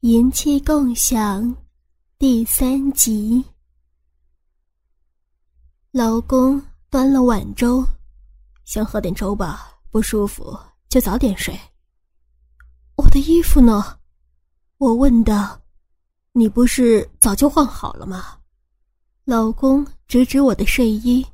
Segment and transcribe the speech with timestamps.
[0.00, 1.54] 银器共享
[2.18, 3.44] 第三集。
[5.90, 7.86] 老公端了碗粥，
[8.64, 10.58] 先喝点粥吧，不舒服
[10.88, 11.54] 就早点睡。
[12.96, 13.98] 我的衣服呢？
[14.78, 15.60] 我问道。
[16.32, 18.38] 你不是早就换好了吗？
[19.26, 21.26] 老公指指我的睡衣。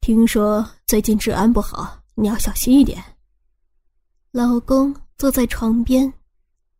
[0.00, 3.00] 听说最近治安不好，你要小心一点。
[4.32, 6.12] 老公坐在床边。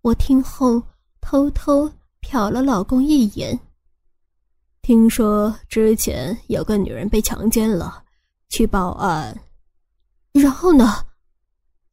[0.03, 0.83] 我听后
[1.21, 1.91] 偷偷
[2.23, 3.59] 瞟了老公一眼。
[4.83, 8.03] 听说之前有个女人被强奸了，
[8.49, 9.39] 去报案。
[10.33, 11.05] 然后呢？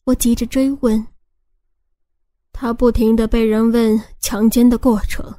[0.06, 1.06] 我急着追问。
[2.54, 5.36] 他不停的被人问强奸的过程，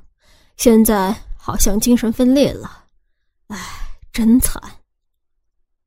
[0.56, 2.84] 现在好像精神分裂了。
[3.46, 4.62] 唉，真惨。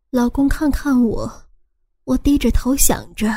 [0.10, 1.44] 老公看看我，
[2.06, 3.32] 我低着头想着：“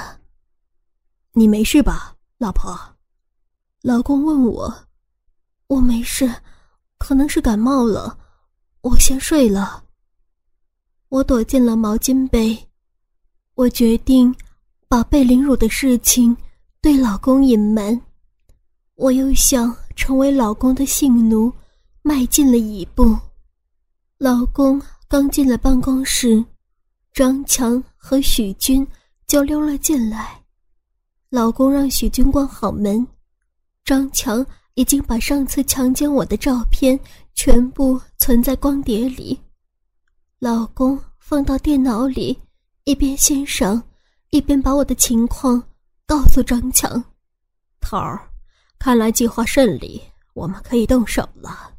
[1.35, 2.77] 你没事吧，老婆？”
[3.87, 4.75] 老公问我
[5.69, 6.35] ：“我没事，
[6.97, 8.19] 可能是感冒了，
[8.81, 9.85] 我先睡了。”
[11.11, 12.67] 我躲进了毛巾被，
[13.55, 14.35] 我决定
[14.89, 16.35] 把被凌辱的事情
[16.81, 18.01] 对老公隐瞒。
[18.95, 21.53] 我又向成为老公的性奴
[22.01, 23.15] 迈进了一步。
[24.17, 26.43] 老公刚进了办公室，
[27.13, 28.87] 张强和许军
[29.27, 30.43] 就溜了进来。
[31.29, 33.07] 老公让许军关好门。
[33.85, 36.99] 张强已经把上次强奸我的照片
[37.35, 39.39] 全部存在光碟里，
[40.39, 42.39] 老公放到电脑里，
[42.85, 43.83] 一边欣赏，
[44.31, 45.63] 一边把我的情况
[46.07, 47.03] 告诉张强。
[47.79, 48.27] 头儿，
[48.79, 51.71] 看来计划顺利，我们可以动手了。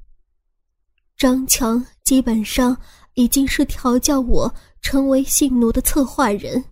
[1.17, 2.77] 张强基本上
[3.15, 6.63] 已经是调教我成为性奴的策划人。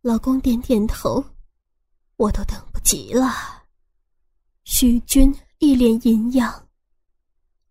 [0.00, 1.24] 老公点点头，
[2.16, 3.53] 我都等不及了。
[4.64, 6.52] 许军一脸营养。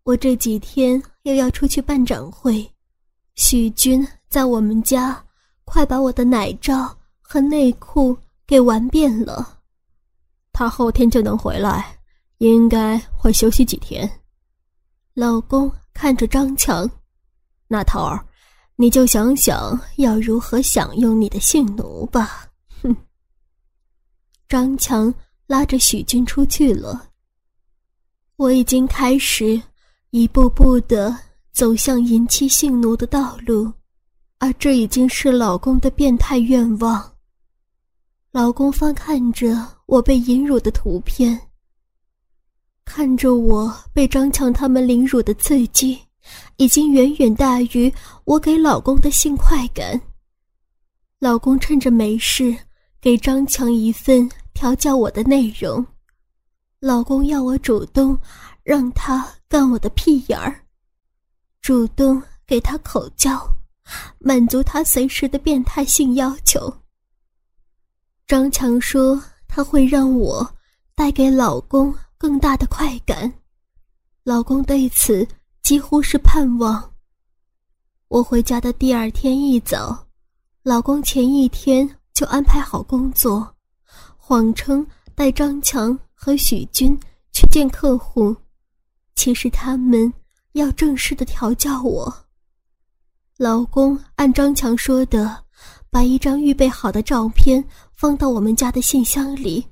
[0.04, 2.68] 我这几天又要出去办展会，
[3.34, 5.22] 许军在我们家
[5.64, 8.16] 快把我的奶罩和内裤
[8.46, 9.60] 给玩遍了。
[10.52, 11.98] 他后天就能回来，
[12.38, 14.08] 应该会休息几天。
[15.14, 16.88] 老公看着张强，
[17.66, 18.24] 那头儿，
[18.76, 22.48] 你就想想要如何享用你的性奴吧。
[22.82, 22.96] 哼。
[24.48, 25.12] 张强。
[25.46, 27.10] 拉着许军出去了。
[28.36, 29.60] 我已经开始
[30.10, 31.16] 一步步的
[31.52, 33.72] 走向淫妻性奴的道路，
[34.38, 37.12] 而这已经是老公的变态愿望。
[38.32, 39.56] 老公翻看着
[39.86, 41.40] 我被淫辱的图片，
[42.84, 46.00] 看着我被张强他们凌辱的刺激，
[46.56, 47.92] 已经远远大于
[48.24, 50.00] 我给老公的性快感。
[51.20, 52.56] 老公趁着没事，
[53.00, 54.28] 给张强一份。
[54.54, 55.84] 调教我的内容，
[56.80, 58.16] 老公要我主动
[58.62, 60.64] 让他干我的屁眼儿，
[61.60, 63.38] 主动给他口交，
[64.18, 66.72] 满足他随时的变态性要求。
[68.26, 70.48] 张强说他会让我
[70.94, 73.30] 带给老公更大的快感，
[74.22, 75.26] 老公对此
[75.62, 76.90] 几乎是盼望。
[78.08, 80.06] 我回家的第二天一早，
[80.62, 83.53] 老公前一天就安排好工作。
[84.26, 86.98] 谎称带张强和许军
[87.30, 88.34] 去见客户，
[89.14, 90.10] 其实他们
[90.52, 92.10] 要正式的调教我。
[93.36, 95.44] 老公按张强说的，
[95.90, 97.62] 把一张预备好的照片
[97.92, 99.62] 放到我们家的信箱里，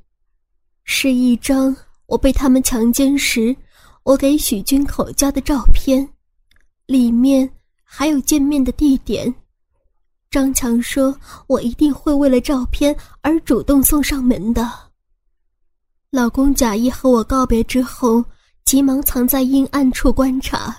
[0.84, 1.74] 是一张
[2.04, 3.56] 我被他们强奸时
[4.02, 6.06] 我给许军口交的照片，
[6.84, 7.50] 里面
[7.82, 9.34] 还有见面的地点。
[10.32, 11.15] 张强说
[11.47, 14.66] ：“我一定会为了照片而主动送上门的。”
[16.10, 18.25] 老公假意和我告别之后，
[18.65, 20.75] 急忙藏在阴暗处观察。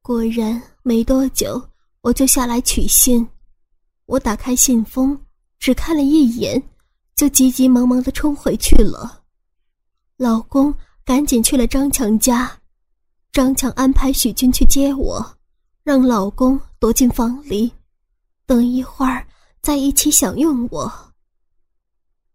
[0.00, 1.62] 果然，没多久
[2.00, 3.28] 我就下来取信。
[4.06, 5.20] 我打开信封，
[5.58, 6.62] 只看了一眼，
[7.16, 9.24] 就急急忙忙的冲回去了。
[10.16, 12.50] 老公赶紧去了张强家，
[13.30, 15.36] 张强安排许军去接我，
[15.84, 17.70] 让老公躲进房里。
[18.48, 19.26] 等一会儿，
[19.60, 20.90] 再一起享用我。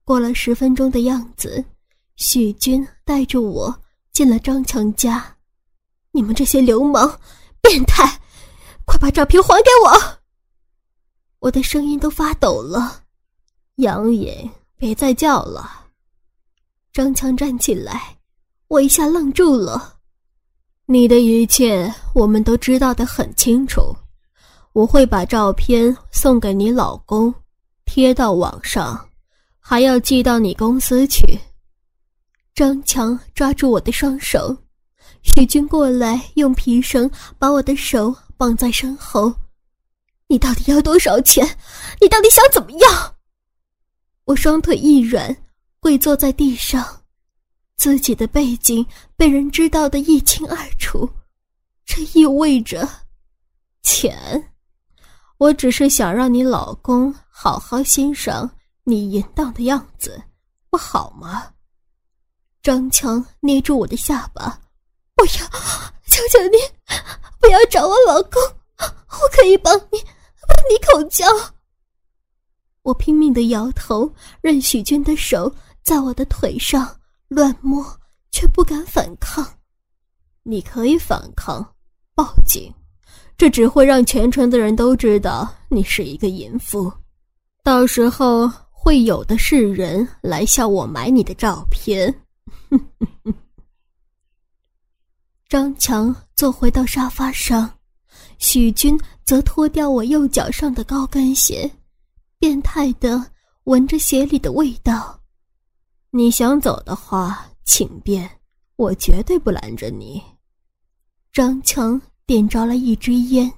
[0.04, 1.65] 过了十分钟的样子，
[2.18, 3.75] 许军带着我
[4.12, 5.36] 进了张强家。
[6.12, 7.19] 你们这些流氓、
[7.62, 8.21] 变态，
[8.86, 10.19] 快把照片还给我！
[11.39, 13.01] 我的声音都发抖了。
[13.77, 15.88] 杨颖，别再叫了。
[16.92, 18.19] 张强站起来，
[18.68, 19.98] 我一下愣住了。
[20.86, 23.81] 你的一切，我们都知道的很清楚。
[24.74, 27.31] 我会把照片送给你老公，
[27.86, 29.08] 贴到网上，
[29.60, 31.40] 还要寄到你公司去。
[32.56, 34.58] 张强抓住我的双手，
[35.22, 39.31] 许军过来用皮绳把我的手绑在身后。
[40.28, 41.48] 你到底要多少钱？
[42.02, 43.16] 你到底想怎么样？
[44.25, 45.36] 我双腿一软，
[45.80, 47.04] 跪坐在地上，
[47.75, 48.84] 自己的背景
[49.16, 51.08] 被人知道的一清二楚，
[51.86, 52.90] 这意味着
[53.84, 54.50] 钱。
[55.38, 58.50] 我只是想让你老公好好欣赏
[58.83, 60.21] 你淫荡的样子，
[60.69, 61.51] 不好吗？
[62.62, 64.57] 张强捏住我的下巴，
[65.15, 65.31] 不要，
[66.07, 66.57] 求求你，
[67.41, 68.41] 不要找我老公，
[68.80, 70.00] 我可以帮你，
[70.47, 71.25] 帮你口交。
[72.83, 77.86] 我拼命的摇头，任许军的手在我的腿上乱摸，
[78.31, 79.45] 却不敢反抗。
[80.44, 81.75] 你可以反抗，
[82.15, 82.74] 报警。
[83.35, 86.94] 这只会让全城的人都知道你是一个淫妇，
[87.63, 92.21] 到时候会有的是人来向我买你的照片。
[95.50, 97.69] 张强坐回到沙发上，
[98.38, 101.69] 许军则脱掉我右脚上的高跟鞋，
[102.39, 103.31] 变态的
[103.65, 105.19] 闻着鞋里的味道。
[106.12, 108.29] 你想走的话，请便，
[108.77, 110.24] 我绝对不拦着你。
[111.31, 112.01] 张强。
[112.25, 113.52] 点着了一支烟，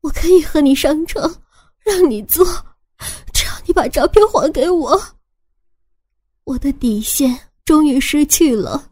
[0.00, 1.32] 我可以和你上床，
[1.84, 2.44] 让你做，
[3.32, 5.00] 只要你把照片还给我。
[6.44, 8.90] 我的底线终于失去了，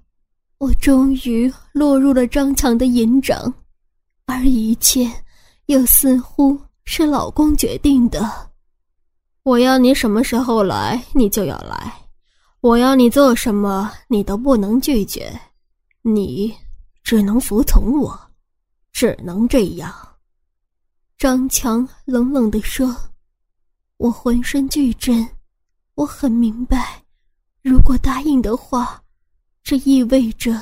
[0.59, 3.53] 我终于落入了张强的淫掌，
[4.27, 5.11] 而一切
[5.67, 8.51] 又似乎是老公决定的。
[9.43, 11.91] 我要你什么时候来，你就要来；
[12.61, 15.41] 我要你做什么，你都不能拒绝，
[16.03, 16.55] 你
[17.03, 18.28] 只能服从我。
[18.93, 19.95] 只能这样，
[21.17, 22.97] 张强冷冷地说
[23.99, 25.29] ：“我浑身剧震，
[25.95, 27.03] 我很明白，
[27.63, 29.03] 如果答应的话，
[29.63, 30.61] 这意味着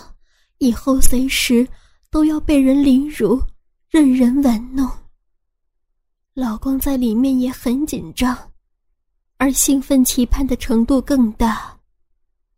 [0.59, 1.67] 以后随时
[2.11, 3.41] 都要被人凌辱，
[3.89, 4.91] 任人玩弄。
[6.35, 8.37] 老公在里面也很紧张，
[9.39, 11.75] 而兴奋期盼的程度更大。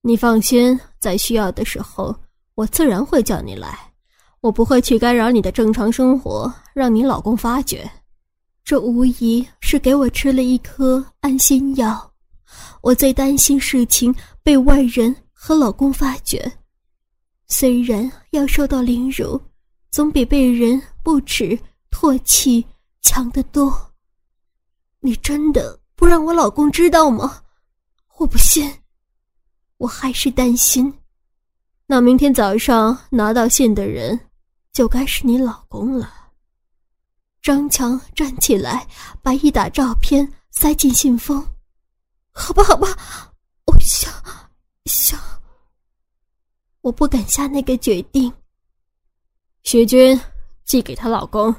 [0.00, 2.14] 你放心，在需要的时候，
[2.55, 3.79] 我自然会叫你来。”
[4.40, 7.90] 我不会去干扰你的正常生活，让你老公发觉。
[8.64, 12.12] 这无疑是给我吃了一颗安心药。
[12.81, 16.50] 我最担心事情被外人和老公发觉。
[17.46, 19.40] 虽然要受到凌辱，
[19.90, 21.58] 总比被人不耻
[21.90, 22.64] 唾弃
[23.00, 23.73] 强得多。
[25.00, 27.43] 你真的不让我老公知道吗？
[28.19, 28.70] 我不信。
[29.79, 30.93] 我还是担心。
[31.87, 34.19] 那明天早上拿到信的人。
[34.79, 36.31] 就该是你老公了。
[37.43, 38.87] 张强站起来，
[39.21, 41.45] 把一打照片塞进信封。
[42.31, 42.87] 好吧，好吧，
[43.67, 44.09] 我想
[44.85, 45.19] 想，
[46.81, 48.33] 我不敢下那个决定。
[49.65, 50.17] 许军，
[50.65, 51.53] 寄给她老公。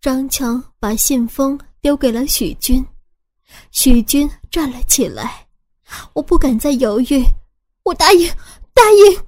[0.00, 2.84] 张强把信封丢给了许军，
[3.70, 5.46] 许军站了起来。
[6.14, 7.24] 我不敢再犹豫，
[7.84, 8.28] 我答应，
[8.74, 9.24] 答应。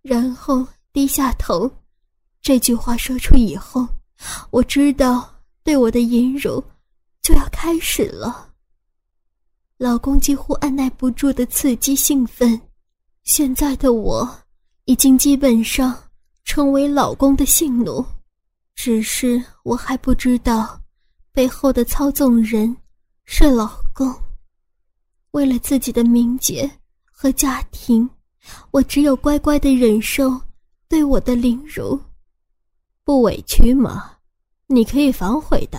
[0.00, 0.66] 然后。
[0.98, 1.70] 低下头，
[2.42, 3.86] 这句话说出以后，
[4.50, 6.60] 我知道对我的淫辱
[7.22, 8.50] 就要开始了。
[9.76, 12.60] 老公几乎按耐不住的刺激兴奋，
[13.22, 14.28] 现在的我
[14.86, 15.96] 已经基本上
[16.42, 18.04] 成为老公的性奴，
[18.74, 20.80] 只是我还不知道
[21.30, 22.76] 背后的操纵人
[23.24, 24.12] 是老公。
[25.30, 26.68] 为了自己的名节
[27.04, 28.10] 和家庭，
[28.72, 30.36] 我只有乖乖的忍受。
[30.88, 32.00] 对我的凌辱，
[33.04, 34.16] 不委屈吗？
[34.66, 35.78] 你可以反悔的。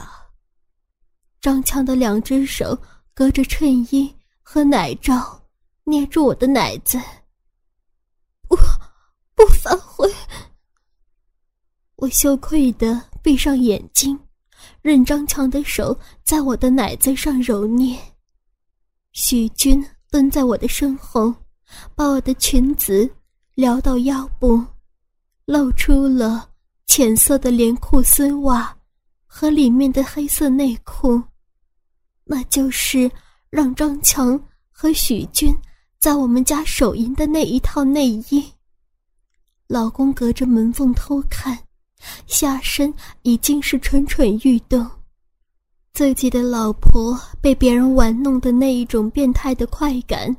[1.42, 2.78] 张强的两只手
[3.14, 4.14] 隔着衬衣
[4.44, 5.42] 和奶罩，
[5.84, 7.00] 捏住我的奶子。
[8.50, 8.56] 我
[9.36, 10.08] 不反悔。
[11.96, 14.18] 我羞愧的闭上眼睛，
[14.82, 18.00] 任张强的手在我的奶子上揉捏。
[19.12, 21.34] 许军蹲在我的身后，
[21.96, 23.10] 把我的裙子
[23.56, 24.64] 撩到腰部。
[25.50, 26.48] 露出了
[26.86, 28.78] 浅色的连裤丝袜
[29.26, 31.20] 和里面的黑色内裤，
[32.24, 33.10] 那就是
[33.50, 34.40] 让张强
[34.70, 35.52] 和许军
[35.98, 38.48] 在我们家手淫的那一套内衣。
[39.66, 41.58] 老公隔着门缝偷看，
[42.28, 44.88] 下身已经是蠢蠢欲动。
[45.94, 50.38] 自己的老婆被别人玩弄的那一种变态的快感，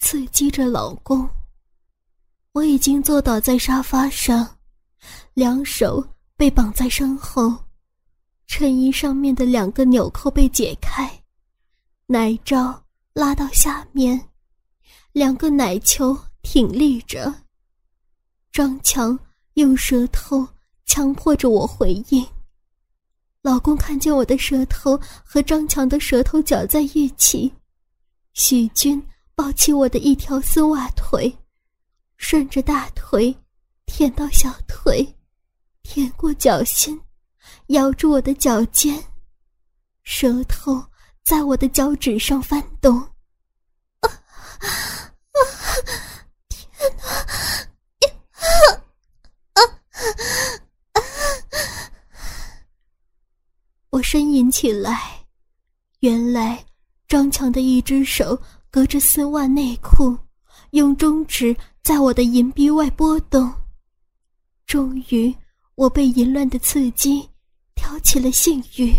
[0.00, 1.26] 刺激着老公。
[2.52, 4.58] 我已经坐倒在沙发上，
[5.34, 6.04] 两手
[6.36, 7.54] 被绑在身后，
[8.48, 11.22] 衬衣上面的两个纽扣被解开，
[12.06, 14.20] 奶罩拉到下面，
[15.12, 17.32] 两个奶球挺立着。
[18.50, 19.16] 张强
[19.54, 20.44] 用舌头
[20.86, 22.26] 强迫着我回应。
[23.42, 27.50] 老公看见我的舌头和张强的舌头搅在一起，
[28.32, 29.00] 许军
[29.36, 31.32] 抱起我的一条丝袜腿，
[32.20, 33.34] 顺着大腿
[33.86, 35.16] 舔到小腿，
[35.82, 37.00] 舔过脚心，
[37.68, 39.02] 咬住我的脚尖，
[40.02, 40.84] 舌头
[41.24, 42.98] 在我的脚趾上翻动。
[43.00, 44.08] 啊
[44.60, 44.68] 啊！
[46.50, 47.08] 天哪！
[49.54, 49.60] 啊
[50.92, 51.00] 啊！
[53.88, 55.24] 我呻吟起来，
[56.00, 56.62] 原来
[57.08, 60.16] 张强的一只手隔着丝袜内裤，
[60.72, 61.56] 用中指
[61.90, 63.52] 在我的银币外波动。
[64.64, 65.34] 终于，
[65.74, 67.28] 我被淫乱的刺激
[67.74, 68.94] 挑起了性欲，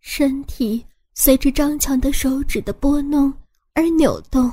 [0.00, 3.30] 身体随着张强的手指的拨弄
[3.74, 4.50] 而扭动，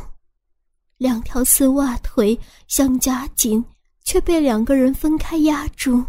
[0.98, 3.64] 两条丝袜腿想夹紧，
[4.04, 6.04] 却被两个人分开压住，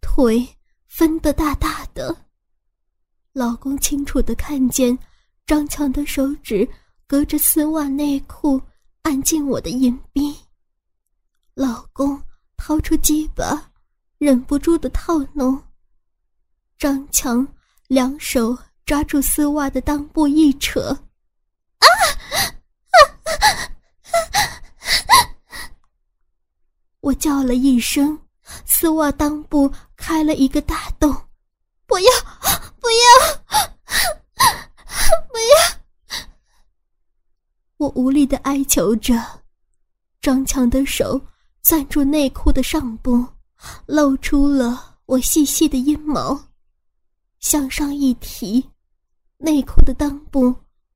[0.00, 0.48] 腿。
[0.86, 2.16] 分得大大的。
[3.34, 4.98] 老公清楚的看见
[5.44, 6.66] 张强的手指
[7.06, 8.58] 隔着丝袜内裤
[9.02, 10.36] 按进我的阴逼。
[11.54, 12.22] 老公
[12.56, 13.70] 掏出鸡巴，
[14.18, 15.62] 忍不住的套弄。
[16.78, 17.46] 张强
[17.88, 18.56] 两手
[18.86, 20.98] 抓住丝袜的裆部一扯，
[21.78, 21.86] 啊！
[27.00, 28.18] 我叫了一声。
[28.64, 31.10] 丝袜裆部开了一个大洞，
[31.86, 32.10] 不要，
[32.80, 33.06] 不要，
[35.30, 35.71] 不要！
[37.82, 39.20] 我无力的哀求着。
[40.20, 41.20] 张强的手
[41.64, 43.26] 攥住内裤的上部，
[43.86, 46.40] 露出了我细细的阴毛，
[47.40, 48.64] 向上一提，
[49.38, 50.54] 内裤的裆部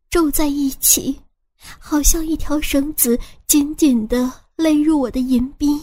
[0.09, 1.21] 皱在一起，
[1.59, 5.77] 好像一条绳子紧紧的勒入我的银币。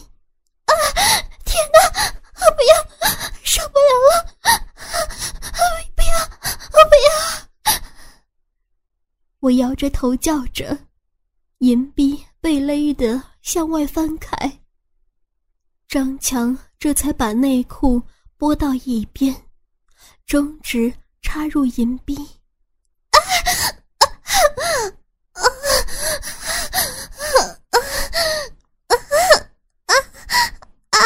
[0.64, 0.72] 啊！
[1.44, 2.14] 天哪！
[2.56, 2.74] 不要，
[3.42, 4.10] 受不了了！
[5.94, 6.18] 不要，
[6.72, 7.12] 我不要！
[9.40, 10.78] 我摇着头叫着，
[11.58, 14.60] 银币被勒得向外翻开。
[15.88, 18.02] 张强这才把内裤
[18.36, 19.34] 拨到一边，
[20.26, 20.92] 中指
[21.22, 22.16] 插入银币。
[30.90, 30.98] 啊！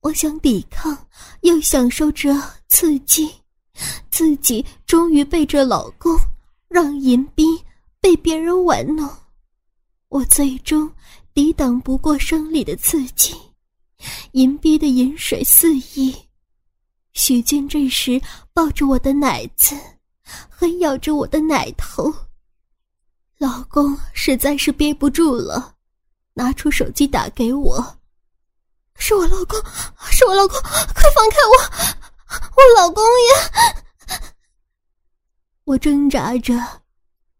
[0.00, 1.08] 我想抵抗，
[1.40, 2.32] 又享受着
[2.68, 3.42] 刺激，
[4.10, 6.16] 自己终于被这老公
[6.68, 7.44] 让银币
[8.04, 9.08] 被别人玩弄，
[10.10, 10.92] 我最终
[11.32, 13.34] 抵挡不过生理的刺激，
[14.32, 16.14] 淫逼的饮水肆溢。
[17.14, 18.20] 许军这时
[18.52, 19.74] 抱着我的奶子，
[20.50, 22.14] 狠咬着我的奶头。
[23.38, 25.74] 老公实在是憋不住了，
[26.34, 27.82] 拿出手机打给我。
[28.96, 29.58] 是我老公，
[30.10, 32.36] 是我老公，快放开我！
[32.54, 34.28] 我老公呀！
[35.64, 36.83] 我挣扎着，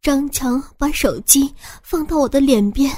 [0.04, 2.94] 张强把手机放到我的脸边：“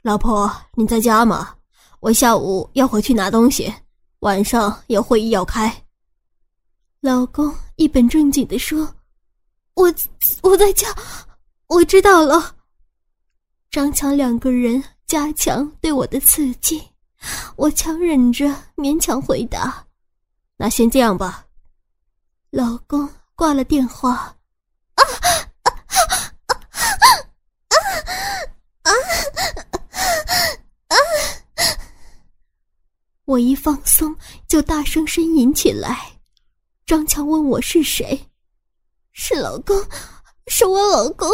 [0.00, 1.56] 老婆，你在家吗？
[1.98, 3.74] 我下午要回去拿东西，
[4.20, 5.84] 晚上有会议要开。”
[7.02, 8.94] 老公一本正经的说
[9.74, 9.92] ：“我
[10.42, 10.86] 我在家，
[11.66, 12.54] 我知道了。”
[13.68, 16.80] 张强两个人加强对我的刺激。
[17.56, 19.84] 我强忍着，勉强回答
[20.56, 21.44] ：“那先这样吧。”
[22.50, 24.12] 老公挂了电话。
[24.94, 25.28] 啊啊
[25.64, 26.54] 啊啊
[28.90, 28.94] 啊
[30.88, 30.96] 啊！
[33.24, 34.16] 我一放松，
[34.48, 36.18] 就大声呻吟起来。
[36.86, 38.28] 张强问我是谁，
[39.12, 39.76] 是老公，
[40.48, 41.28] 是我老公。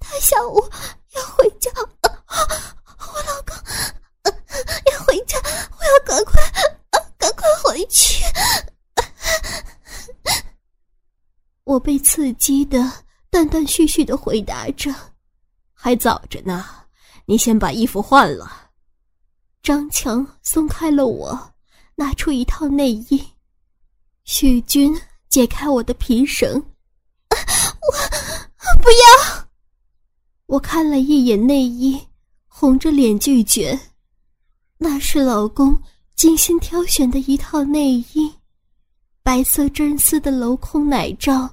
[0.00, 0.62] 他下午
[1.14, 1.70] 要回家。
[1.74, 3.54] 我老公。
[4.90, 5.38] 要回家，
[5.78, 6.40] 我要赶快，
[7.18, 8.24] 赶快回去！
[11.64, 12.78] 我被刺激的
[13.30, 14.94] 断断续续的回答着
[15.74, 16.83] ：“还早着呢，
[17.26, 18.70] 你先把衣服换了。”
[19.62, 21.54] 张强松开了我，
[21.94, 23.22] 拿出一套内衣。
[24.24, 24.94] 许军
[25.28, 26.54] 解开我的皮绳，
[27.30, 29.46] 我不要。
[30.46, 31.98] 我看了一眼内衣，
[32.46, 33.78] 红着脸拒绝。
[34.76, 35.80] 那是老公
[36.14, 38.30] 精心挑选的一套内衣，
[39.22, 41.48] 白色真丝的镂空奶罩，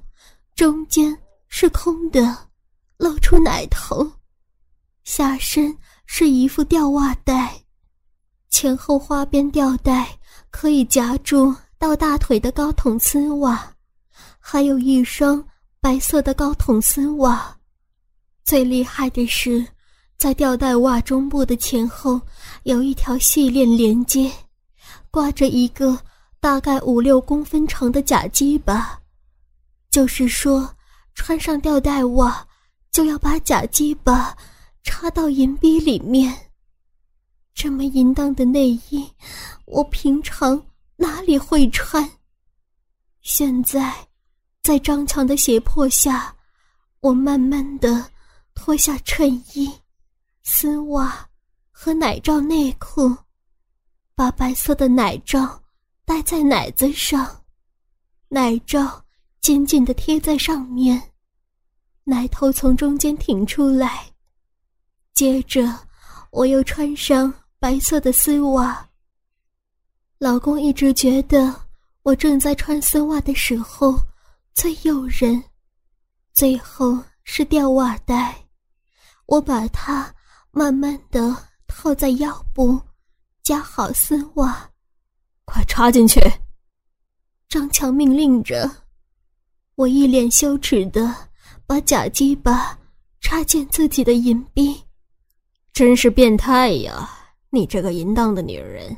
[0.53, 2.37] 中间是空的，
[2.97, 4.05] 露出奶头；
[5.03, 7.53] 下身是一副吊袜带，
[8.50, 10.08] 前后花边吊带
[10.50, 13.74] 可以夹住到大腿的高筒丝袜，
[14.39, 15.43] 还有一双
[15.79, 17.58] 白色的高筒丝袜。
[18.43, 19.65] 最厉害的是，
[20.17, 22.20] 在吊带袜中部的前后
[22.63, 24.31] 有一条细链连接，
[25.10, 25.98] 挂着一个
[26.39, 29.00] 大概五六公分长的假鸡巴。
[29.89, 30.75] 就是说，
[31.15, 32.46] 穿上吊带袜
[32.91, 34.36] 就要把假鸡巴
[34.83, 36.51] 插到银币里面。
[37.53, 39.07] 这么淫荡的内衣，
[39.65, 42.09] 我平常哪里会穿？
[43.21, 44.07] 现在，
[44.63, 46.35] 在张强的胁迫下，
[47.01, 48.09] 我慢慢的
[48.55, 49.71] 脱下衬衣、
[50.43, 51.29] 丝袜
[51.71, 53.15] 和奶罩内裤，
[54.15, 55.61] 把白色的奶罩
[56.05, 57.43] 戴在奶子上，
[58.29, 59.03] 奶罩
[59.39, 61.11] 紧紧的贴在上面，
[62.03, 64.11] 奶头从中间挺出来，
[65.13, 65.63] 接着
[66.32, 67.34] 我又穿上。
[67.62, 68.89] 白色的丝袜。
[70.18, 71.56] 老公一直觉得
[72.01, 73.96] 我正在穿丝袜的时候
[74.56, 75.44] 最诱人，
[76.34, 78.36] 最后是吊袜带，
[79.27, 80.12] 我把它
[80.50, 81.38] 慢慢的
[81.68, 82.82] 套在腰部，
[83.44, 84.68] 夹好丝袜，
[85.46, 86.20] 快插进去。
[87.48, 88.68] 张强命令着，
[89.75, 91.15] 我一脸羞耻的
[91.68, 92.75] 把假鸡巴
[93.20, 94.84] 插进自己的银币，
[95.81, 97.09] 真是变态呀！
[97.50, 98.95] 你这个淫荡的女人，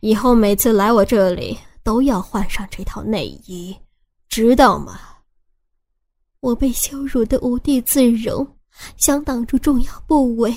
[0.00, 3.76] 以后每次来我这里都要换上这套内衣，
[4.30, 4.98] 知道吗？
[6.40, 8.56] 我被羞辱的无地自容，
[8.96, 10.56] 想挡住重要部位，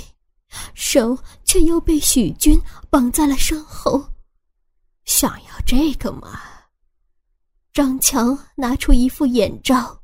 [0.73, 2.57] 手却又被许军
[2.89, 4.01] 绑在了身后。
[5.03, 6.39] 想要这个吗？
[7.73, 10.01] 张强拿出一副眼罩，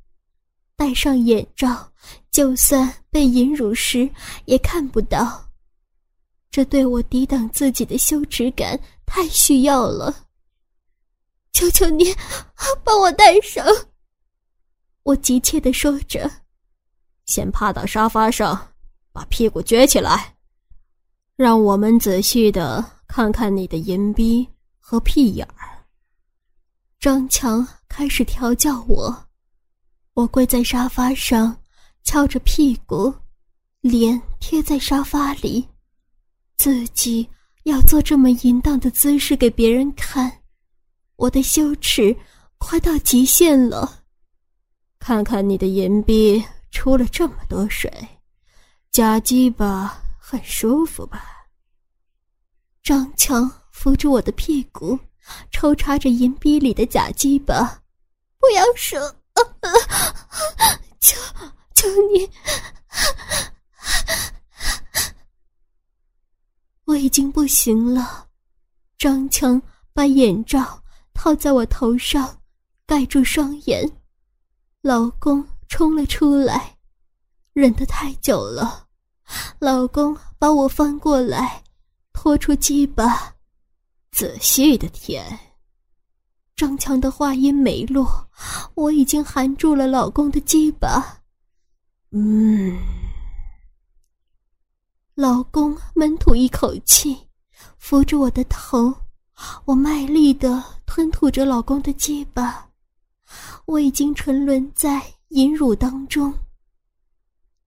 [0.75, 1.89] 戴上眼罩，
[2.31, 4.09] 就算被淫辱时
[4.43, 5.42] 也看不到。
[6.53, 10.27] 这对我抵挡自己的羞耻感太需要了。
[11.51, 12.05] 求求你，
[12.83, 13.65] 帮我戴上！
[15.01, 16.29] 我急切的说着。
[17.25, 18.67] 先趴到沙发上，
[19.11, 20.35] 把屁股撅起来，
[21.35, 25.83] 让我们仔细的看看你的银逼和屁眼儿。
[26.99, 29.25] 张强开始调教我，
[30.13, 31.59] 我跪在沙发上，
[32.03, 33.11] 翘着屁股，
[33.81, 35.67] 脸贴在沙发里。
[36.63, 37.29] 自己
[37.63, 40.31] 要做这么淫荡的姿势给别人看，
[41.17, 42.15] 我的羞耻
[42.57, 44.05] 快到极限了。
[44.97, 47.91] 看看你的银币出了这么多水，
[48.91, 51.21] 假鸡巴很舒服吧？
[52.81, 54.97] 张强扶住我的屁股，
[55.51, 57.83] 抽插着银币里的假鸡巴，
[58.39, 59.13] 不要射！
[61.01, 61.19] 求
[61.73, 62.29] 求你！
[66.85, 68.27] 我已经不行了，
[68.97, 69.61] 张强
[69.93, 72.41] 把眼罩套在我头上，
[72.87, 73.87] 盖住双眼。
[74.81, 76.75] 老公冲了出来，
[77.53, 78.87] 忍得太久了。
[79.59, 81.63] 老公把我翻过来，
[82.13, 83.35] 拖出鸡巴，
[84.11, 85.39] 仔细的舔。
[86.55, 88.27] 张强的话音没落，
[88.73, 91.21] 我已经含住了老公的鸡巴。
[92.09, 93.02] 嗯。
[95.15, 97.15] 老公闷吐一口气，
[97.77, 98.91] 扶着我的头，
[99.63, 102.67] 我卖力的吞吐着老公的鸡巴，
[103.65, 106.33] 我已经沉沦在淫辱当中。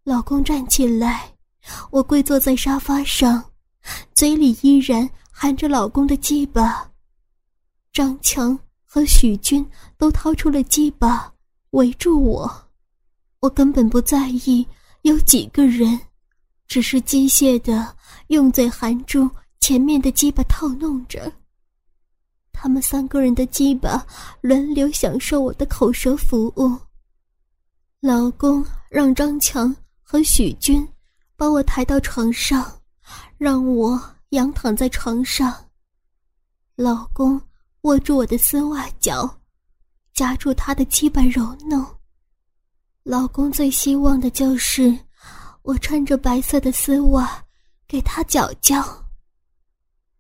[0.03, 1.33] 老公站起来，
[1.93, 3.45] 我跪坐在沙发上，
[4.13, 6.91] 嘴里依然含着老公的鸡巴。
[7.93, 9.65] 张强和许军
[9.97, 11.33] 都掏出了鸡巴，
[11.71, 12.69] 围住我，
[13.39, 14.67] 我根本不在意
[15.03, 16.01] 有几个人。
[16.69, 17.97] 只是机械的
[18.29, 21.33] 用嘴含住前面的鸡巴套弄着。
[22.53, 24.05] 他们三个人的鸡巴
[24.41, 26.77] 轮流享受我的口舌服务。
[28.01, 30.87] 老公让张强和许军
[31.37, 32.81] 把我抬到床上，
[33.37, 34.01] 让我
[34.31, 35.55] 仰躺在床上。
[36.75, 37.41] 老公
[37.83, 39.39] 握住我的丝袜脚，
[40.13, 41.85] 夹住他的鸡巴揉弄。
[43.03, 45.06] 老公最希望的就是。
[45.67, 47.45] 我穿着白色的丝袜，
[47.89, 49.05] 给他脚脚。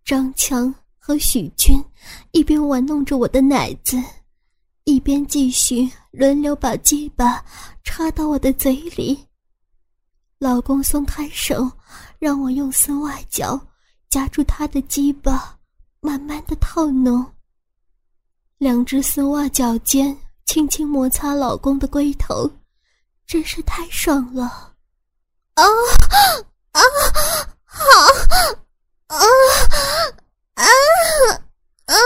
[0.05, 1.81] 张强和许军
[2.33, 3.97] 一边玩弄着我的奶子，
[4.83, 7.45] 一边继续轮流把鸡巴
[7.85, 9.25] 插到我的嘴里。
[10.41, 11.71] 老公松开手，
[12.19, 13.69] 让我用丝袜脚
[14.09, 15.57] 夹住他的鸡巴，
[16.01, 17.25] 慢慢的套弄。
[18.59, 22.51] 两只丝袜脚尖轻轻摩擦老公的龟头，
[23.29, 24.76] 真是太爽了。
[25.57, 25.65] 啊
[26.73, 26.81] 啊
[27.65, 27.81] 好
[29.07, 29.17] 啊
[30.55, 30.65] 啊
[31.87, 31.97] 啊！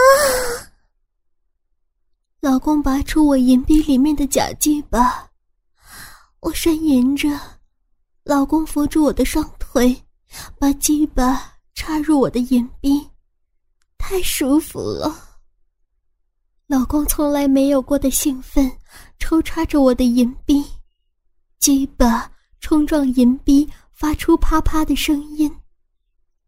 [2.38, 5.28] 老公拔出我银币里面的假鸡巴，
[6.38, 7.28] 我呻吟着，
[8.22, 10.00] 老公扶住我的双腿，
[10.56, 13.04] 把鸡巴插入我的隐蔽，
[13.98, 15.12] 太舒服了。
[16.68, 18.70] 老公从来没有过的兴奋，
[19.18, 20.64] 抽插着我的银币，
[21.58, 25.50] 鸡巴冲撞银币，发出啪啪的声音。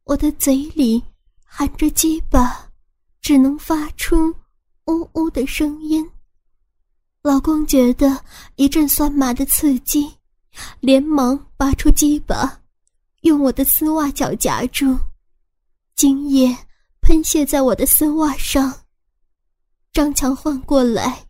[0.04, 1.02] 我的嘴里
[1.44, 2.70] 含着鸡巴，
[3.20, 4.34] 只能发出
[4.86, 6.08] 呜呜的声音。
[7.22, 8.24] 老公觉得
[8.56, 10.12] 一阵酸麻的刺激，
[10.80, 12.60] 连忙拔出鸡巴，
[13.22, 14.98] 用我的丝袜脚夹住，
[15.94, 16.54] 精液
[17.00, 18.72] 喷泻在我的丝袜上。
[19.92, 21.26] 张强换过来，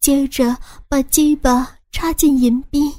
[0.00, 0.56] 接着
[0.88, 2.92] 把鸡巴插进银币。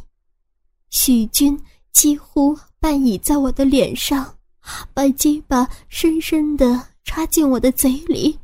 [0.89, 1.59] 许军
[1.91, 4.37] 几乎半倚在我的脸上，
[4.93, 8.39] 把鸡巴深深的插进我的嘴里。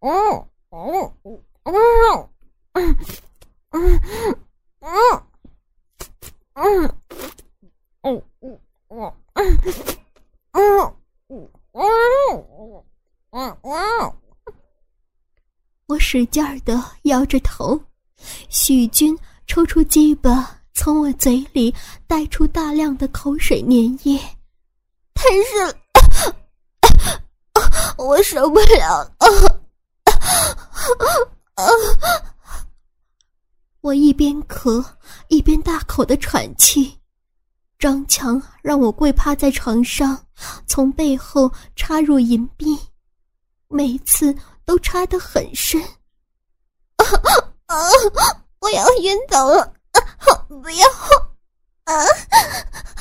[0.00, 0.10] 嗯
[0.70, 1.74] 嗯嗯嗯
[2.72, 2.96] 嗯
[3.70, 4.00] 嗯
[4.80, 5.22] 嗯
[6.54, 6.94] 嗯
[8.94, 9.14] 嗯
[10.52, 10.94] 嗯
[11.72, 12.84] 嗯
[13.30, 14.12] 嗯嗯
[15.86, 17.80] 我使劲儿的摇着头，
[18.48, 19.16] 许军
[19.46, 20.61] 抽出鸡巴，从我
[21.22, 21.72] 嘴里
[22.08, 24.20] 带出大量的口水粘液，
[25.14, 25.72] 但是，
[27.96, 29.62] 我受不了了。
[33.82, 34.84] 我一边咳
[35.28, 36.98] 一边大口的喘气，
[37.78, 40.26] 张强让我跪趴在床上，
[40.66, 42.76] 从背后插入银币，
[43.68, 44.36] 每次。
[44.64, 45.82] 都插得很深，
[46.96, 47.04] 啊
[47.66, 47.76] 啊！
[48.60, 49.74] 我要晕倒了！
[50.62, 50.86] 不要
[51.84, 51.92] 啊！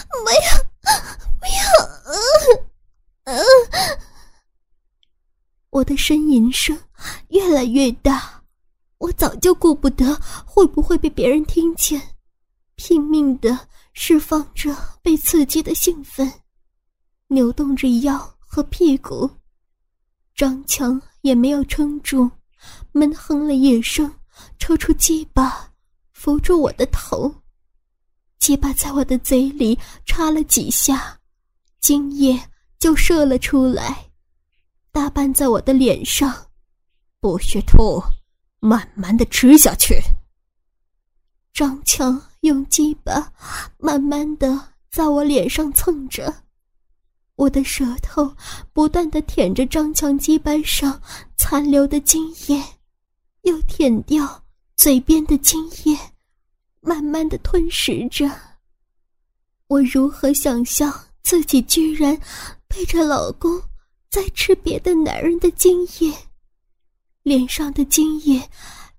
[0.09, 0.49] 不要
[1.39, 1.61] 不要！
[3.31, 3.37] 啊
[5.69, 6.77] 我的呻吟声
[7.29, 8.43] 越来越大，
[8.97, 12.15] 我早就顾不得会不会被别人听见，
[12.75, 16.41] 拼命的释放着被刺激的兴奋，
[17.27, 19.29] 扭动着腰和屁股，
[20.35, 21.01] 张强。
[21.21, 22.27] 也没有撑住，
[22.93, 24.11] 闷哼了一声，
[24.57, 25.71] 抽出鸡巴，
[26.13, 27.31] 扶住我的头，
[28.41, 31.15] 鸡巴在我的嘴里插了几下，
[31.79, 32.37] 精液
[32.79, 34.09] 就射了出来，
[34.91, 36.47] 大半在我的脸上，
[37.19, 38.01] 不许吐，
[38.59, 40.01] 慢慢的吃下去。
[41.53, 43.31] 张强用鸡巴
[43.77, 46.33] 慢慢的在我脸上蹭着。
[47.35, 48.35] 我的舌头
[48.73, 50.99] 不断的舔着张强鸡巴上
[51.37, 52.59] 残留的精液，
[53.43, 54.43] 又舔掉
[54.77, 55.95] 嘴边的精液，
[56.81, 58.29] 慢慢的吞食着。
[59.67, 62.19] 我如何想象自己居然
[62.67, 63.61] 背着老公
[64.09, 66.13] 在吃别的男人的精液？
[67.23, 68.49] 脸上的精液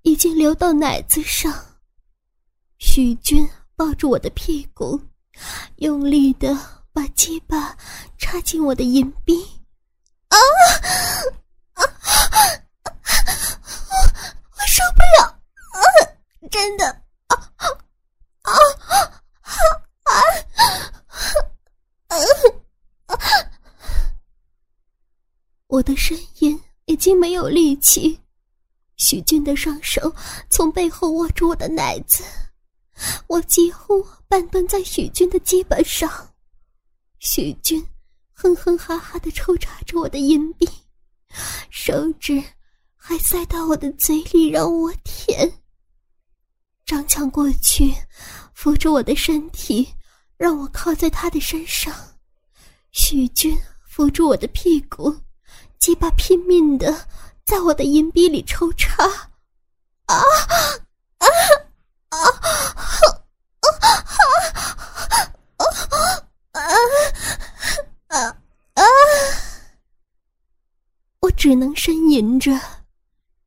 [0.01, 1.53] 已经流到奶子上。
[2.79, 4.99] 许军抱住我的屁股，
[5.75, 6.57] 用力的。
[6.95, 7.75] 把鸡巴
[8.19, 9.33] 插进我的银币，
[10.27, 10.37] 啊
[11.73, 11.81] 啊！
[14.51, 15.81] 我受不了，啊！
[16.51, 17.01] 真的，
[25.67, 28.19] 我的声音已经没有力气，
[28.97, 30.13] 许军的双手
[30.47, 32.23] 从背后握住我的奶子，
[33.25, 36.29] 我几乎半蹲在许军的鸡巴上。
[37.17, 37.83] 许军
[38.33, 40.69] 哼哼哈哈的抽插着我的阴币，
[41.71, 42.43] 手指
[42.95, 45.51] 还塞到我的嘴里让我舔。
[46.93, 47.91] 张强过去
[48.53, 49.91] 扶着我的身体，
[50.37, 51.91] 让我靠在他的身上。
[52.91, 55.11] 许军扶住我的屁股，
[55.79, 57.07] 鸡巴拼命的
[57.45, 59.03] 在我的阴币里抽插。
[60.05, 60.21] 啊
[61.17, 61.27] 啊
[62.09, 62.17] 啊！
[71.35, 72.57] 只能呻吟着，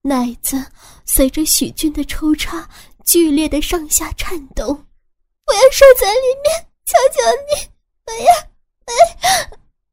[0.02, 0.62] 奶子
[1.06, 2.68] 随着许军的抽插
[3.07, 4.66] 剧烈的上下颤抖。
[4.66, 7.71] 我要睡在里面，求求你，
[8.05, 8.29] 不要！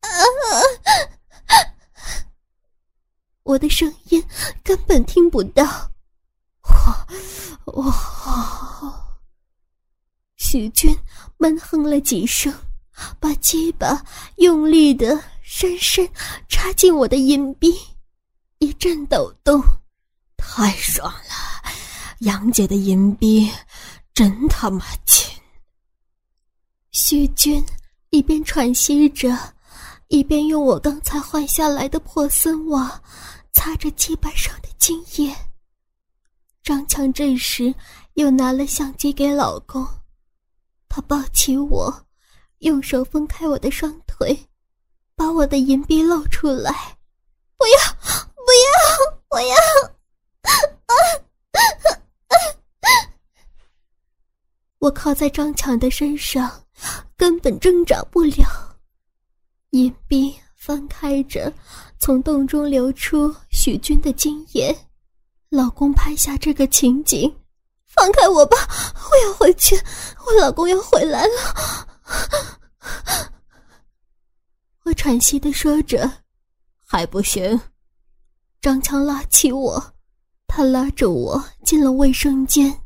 [0.02, 0.10] 啊！
[3.43, 4.21] 我的声音
[4.63, 5.91] 根本听不到。
[7.65, 7.93] 我我，
[10.38, 10.97] 许军
[11.38, 12.52] 闷哼了几声，
[13.19, 14.04] 把鸡巴
[14.38, 16.10] 用力的深深
[16.49, 17.73] 插进我的阴壁。
[18.58, 19.62] 一阵抖动，
[20.38, 21.30] 太爽了！
[22.23, 23.51] 杨姐的银币
[24.13, 25.27] 真他妈紧。
[26.91, 27.62] 徐军
[28.12, 29.38] 一边喘息着，
[30.07, 33.01] 一边用我刚才换下来的破丝袜
[33.51, 35.36] 擦着鸡巴上的精液。
[36.63, 37.75] 张强这时
[38.13, 39.86] 又拿了相机给老公，
[40.88, 42.05] 他抱起我，
[42.59, 44.47] 用手分开我的双腿，
[45.13, 46.97] 把我的银币露出来。
[47.57, 47.93] 不要，
[48.33, 48.71] 不要，
[49.27, 49.55] 不要！
[50.43, 50.51] 啊！
[54.84, 56.65] 我靠在张强的身上，
[57.15, 58.46] 根本挣扎不了。
[59.69, 61.54] 银币翻开着，
[62.00, 64.78] 从洞中流出许军的精液。
[65.48, 67.34] 老公拍下这个情景，
[67.86, 68.58] 放开我吧！
[69.10, 69.74] 我要回去，
[70.26, 71.88] 我老公要回来了。
[74.84, 76.12] 我喘息的说着，
[76.86, 77.58] 还不行。
[78.60, 79.93] 张强拉起我，
[80.46, 82.83] 他拉着我进了卫生间。